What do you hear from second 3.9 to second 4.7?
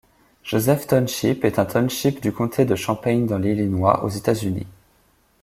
aux États-Unis.